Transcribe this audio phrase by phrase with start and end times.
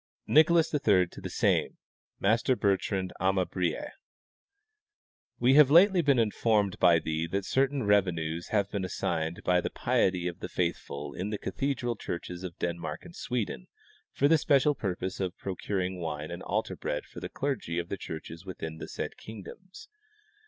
[0.25, 1.77] (Translation.) Nicholas III to the same
[2.19, 3.91] (Master Bertrand Amabric):
[5.39, 9.69] We have lately been informed by thee that certain revenues have been assigned by the
[9.69, 13.67] piety of the faithful in the cathedral churches of Denmark and Sweden
[14.11, 17.97] for the special purpose of Ijrocuring wine and altar bread for the clergy of the
[17.97, 19.87] churches within the said kingdoms.